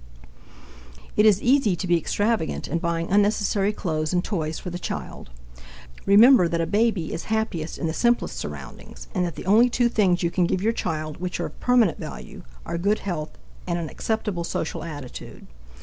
[1.15, 5.29] It is easy to be extravagant in buying unnecessary clothes and toys for the child.
[6.07, 9.89] Remember that a baby is happiest in the simplest surroundings and that the only two
[9.89, 13.37] things you can give your child which are of permanent value are good health
[13.67, 15.45] and an acceptable social attitude.